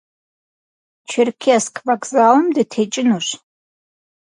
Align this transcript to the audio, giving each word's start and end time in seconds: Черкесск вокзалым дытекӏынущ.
Черкесск 1.09 1.75
вокзалым 1.87 2.47
дытекӏынущ. 2.55 3.27